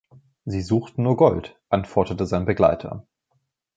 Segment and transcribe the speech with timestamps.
[0.45, 3.05] „Sie suchten nur Gold“, antwortete sein Begleiter.